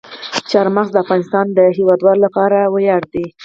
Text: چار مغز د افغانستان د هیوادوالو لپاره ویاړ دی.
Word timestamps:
چار 0.51 0.67
مغز 0.75 0.89
د 0.91 0.97
افغانستان 1.03 1.45
د 1.57 1.59
هیوادوالو 1.77 2.23
لپاره 2.25 2.59
ویاړ 2.73 3.01
دی. 3.13 3.25